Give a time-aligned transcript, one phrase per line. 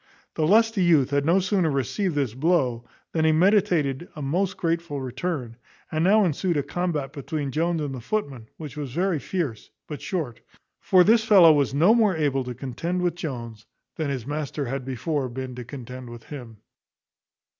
[0.33, 4.99] The lusty youth had no sooner received this blow, than he meditated a most grateful
[4.99, 5.57] return;
[5.91, 10.01] and now ensued a combat between Jones and the footman, which was very fierce, but
[10.01, 10.39] short;
[10.79, 14.83] for this fellow was no more able to contend with Jones than his master had
[14.85, 16.57] before been to contend with him.